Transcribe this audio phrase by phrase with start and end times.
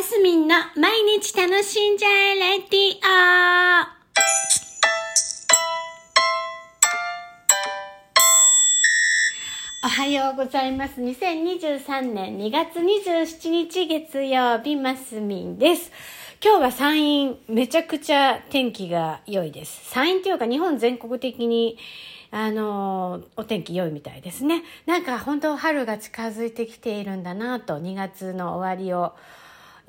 [0.00, 3.86] マスミンの毎日楽しんじゃえレディオ
[9.84, 11.02] おはようございます。
[11.02, 15.92] 2023年2月27日月曜日、マスミンです。
[16.42, 19.90] 今日は山陰、めちゃくちゃ天気が良いです。
[19.90, 21.76] 山陰というか日本全国的に、
[22.30, 24.62] あの、お天気良いみたいですね。
[24.86, 29.12] なんか本当春が近づいてきているんだなと、2月の終わりを、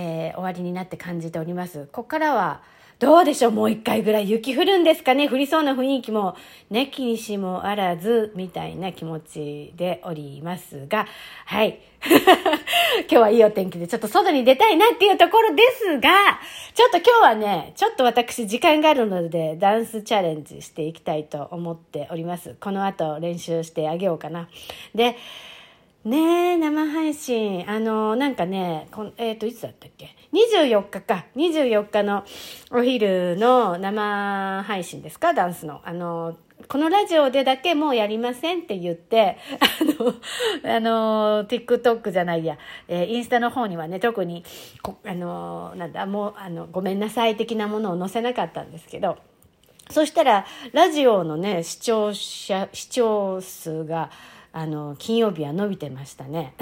[0.00, 1.86] えー終わりになって感じております。
[1.92, 2.62] ここからは、
[3.00, 3.52] どうでしょう？
[3.52, 5.28] もう一回ぐらい雪降るんですかね？
[5.28, 6.36] 降りそうな雰囲気も、
[6.70, 11.06] ねきにしもあらず、みたいな気持ちでおりますが、
[11.44, 11.80] はい。
[13.02, 16.10] 今日はいいお天気で、ちょっと外に出たいなっていうところですが、
[16.74, 22.56] ちょっと今日はね、ちょっと私時間があるので、ダンスチャレンジしていきたいと思っております。
[22.60, 24.48] この後練習してあげようかな。
[24.94, 25.16] で、
[26.08, 27.68] ねえ、生配信。
[27.68, 31.26] あの、なんかね、こんえっ、と、いつだったっけ ?24 日か。
[31.36, 32.24] 24日の
[32.70, 35.34] お昼の生配信ですか？
[35.34, 35.82] ダンスの。
[35.84, 39.36] あの、このラジオでだけもうやりませんって言って、
[40.64, 42.56] あの、あの、TikTok じゃないや、
[42.88, 44.44] えーインスタの方にはね、特に、
[44.80, 49.18] こあの、なんだ、もう、あの、ごめんなさい的なものを載せなかったんですけど、
[49.90, 54.10] そしたら、ラジオのね、視聴者、視聴数が、
[54.52, 56.54] あの、金曜日は伸びてましたね。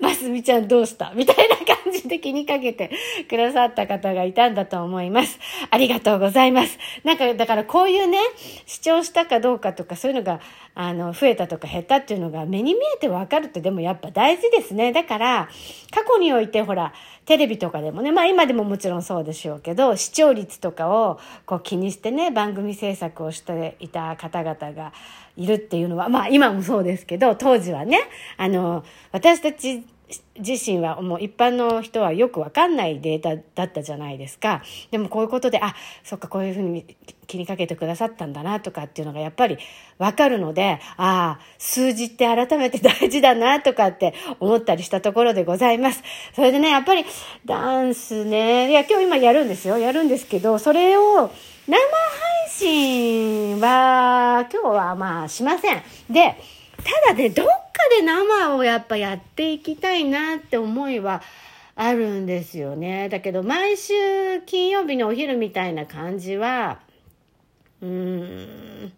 [0.00, 1.12] ますみちゃんどうした？
[1.14, 2.90] みたいな感じで気にかけて
[3.28, 5.38] くださった方がいたんだと思います。
[5.70, 6.78] ありがとうございます。
[7.04, 8.18] なんか、だからこういうね、
[8.66, 10.40] 視聴したかどうかとかそういうのが、
[10.74, 14.92] あの、増えたとか減ったっていうのが目に見えてわかるってでもやっぱ大事ですね。
[14.92, 15.48] だから、
[15.90, 16.92] 過去においてほら、
[17.26, 24.92] テレビとかでもね、まあ今でももちろんそうでしょうけど、視聴率とかをこう気にしてね、番組制作をしていた方々が
[25.36, 28.00] いるっていうのは、まあ今もそうですけど、当時はね、
[28.36, 29.84] あの、私たち
[30.40, 34.62] 自身はもう一般の人はよくわかんないデータだったじゃないですか。
[34.90, 39.58] でもこういうことで、あ、そっかこういうふうに気にかけてくださったんだなとかっていうのがやっぱり
[39.98, 46.02] わかるので、ああ、数字って改めて大事だなとかって思ったりしたところでございます。
[46.34, 47.04] それでね、やっぱり
[47.44, 49.78] ダンスね、いや今日今やるんですよ。
[49.78, 51.30] やるんですけど、それを
[51.66, 55.82] 生配信は今日はまあしません。
[56.10, 56.36] で、
[57.04, 57.46] ただね、どっ
[57.96, 61.22] で生をやっぱやっていきたいなって思いは
[61.74, 63.08] あるんですよね。
[63.08, 63.94] だけど毎週
[64.46, 66.80] 金曜日のお昼みたいな感じは、
[67.80, 68.92] うーん、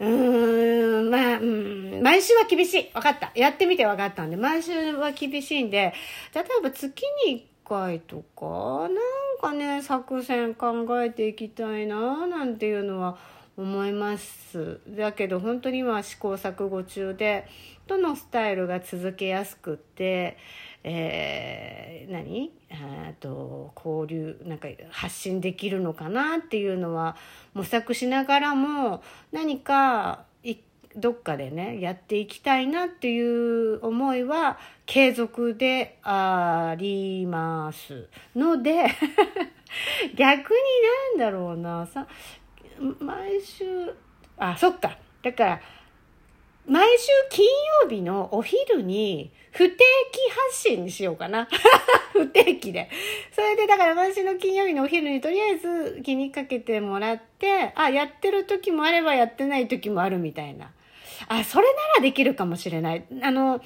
[0.00, 2.90] うーん、まあ、うん、毎週は厳しい。
[2.94, 3.32] わかった。
[3.34, 5.94] やってみてわかったんで、毎週は厳しいんで、
[6.34, 8.94] 例えば月に1回とか、なん
[9.40, 13.16] かね、作戦考えていきたいな、なんていうのは
[13.56, 14.80] 思います。
[14.88, 17.46] だけど本当に今試行錯誤中で、
[17.86, 20.36] どのスタイルが続けやすくって、
[20.82, 22.52] えー、何？
[22.70, 27.16] あと交流なんか発信できるのかなっていうのは
[27.54, 30.24] 模索しながらも何か
[30.96, 38.84] どっかでねやっていきたいなっていう思いは継続でありますので
[40.14, 42.06] 逆になんだろうなさ
[43.00, 43.64] 毎週
[44.36, 45.60] あそっかだから
[46.66, 47.46] 毎週金
[47.82, 49.78] 曜日のお昼に不定期
[50.50, 51.46] 発信にしようかな。
[52.12, 52.88] 不定期で。
[53.32, 60.72] それでだから毎週の金曜日のお昼にとりあえず気にかけてもらって、あ、やってる時もあればやってない時もあるみたいな。
[61.28, 63.04] あ、それならできるかもしれない。
[63.22, 63.60] あの、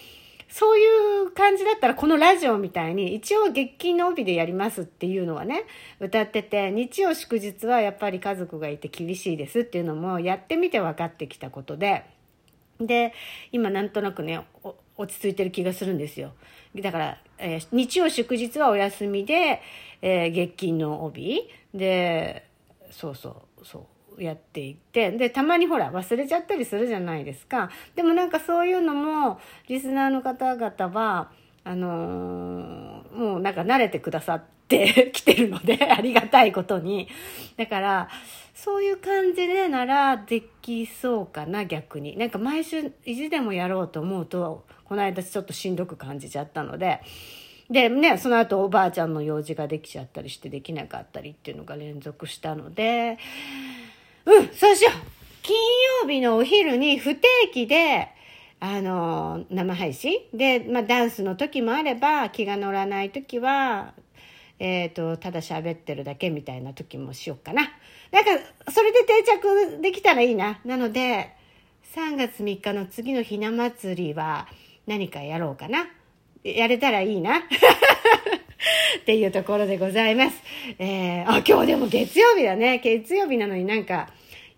[0.49, 0.89] そういう
[1.39, 5.67] 感じだったらこのラジオみたいに一応月金の帯でやりますっていうのはね、
[6.01, 12.05] 歌ってて、日曜祝日はやっぱり家族がいて厳しいですっていうのもやってみて分かってきたことで、
[12.81, 13.13] で
[13.53, 14.45] 今なんとなくね
[14.97, 16.33] 落ち着いてる気がするんですよ。
[16.75, 19.63] だから、えー日曜祝日はお休みで、
[20.03, 21.49] えー月金の帯。
[21.73, 22.49] で
[22.91, 23.98] そうそうそう。
[24.19, 27.71] やっていてでたまにほら忘れちゃったりするじゃないですか。
[27.95, 31.31] でもなんかそういうのもリスナーの方々は
[31.65, 37.09] あのーもうなんか慣れてくださって きてるのでありがたいことに。
[37.57, 38.09] だから
[38.55, 42.17] そういう感じでならできそうかな逆に。
[42.17, 47.01] なんか毎週意地でもやろうと思うとこの間ちょっとしんどく感じちゃったので。
[47.71, 53.19] でねその後おばあちゃんの用事ができちゃったりしてできなかったりっていうのが連続したので
[54.29, 54.93] うんそうしよう
[55.43, 55.57] 金
[56.03, 58.09] 曜日のお昼に不定期で
[58.61, 60.21] あの生配信？
[60.35, 63.95] で、まあ、ダンスの時もあれば気が乗らない時は
[64.61, 67.71] えっ、と、ただ喋ってるだけみたいな時もしよっかな。
[68.11, 68.31] なんか、
[68.73, 70.61] それで定着できたらいいな。
[70.65, 71.35] なので、
[71.95, 74.49] 3月3日の次のひな祭りは
[74.87, 75.87] 何かやろうかな。
[76.43, 77.39] やれたらいいな。
[79.01, 80.43] っていうところでございます。
[80.81, 82.79] えー、あ、今日でも月曜日だね。
[82.79, 84.09] 月曜日なのになんか、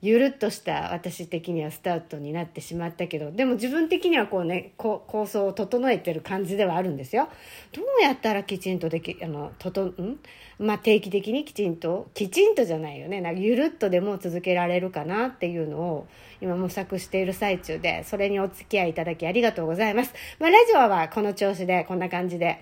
[0.03, 7.29] ゆるっとした私的にはスタートになってしまったけど、でも自分的にはこうね、こ構想を整えてる感じではあるんですよ。
[7.73, 10.19] どうやったらきちんとでき、あの、とと、ん？
[10.59, 13.21] まあ、定期的にきちんと、きちんとじゃないよね。
[13.21, 16.07] なんかゆるっとでも続けられるかなっていうのを
[16.41, 20.15] 今模索している最中で、それにお付き合いいただきありがとうございます。
[20.39, 22.59] まあ、ラジオはこの調子で、こんな感じで、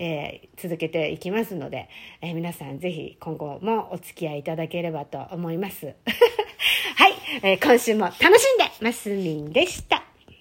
[0.00, 1.88] えー、続けていきますので、
[2.22, 5.94] えー、皆さんぜひ今後もお付き合いいただければと思います。
[6.96, 7.12] はい、
[7.42, 10.09] えー、今週も楽しんでますみんでした。